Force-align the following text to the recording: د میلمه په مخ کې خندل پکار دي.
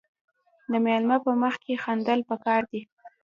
د 0.71 0.73
میلمه 0.85 1.17
په 1.25 1.31
مخ 1.41 1.55
کې 1.63 1.81
خندل 1.83 2.19
پکار 2.29 2.61
دي. 2.71 2.81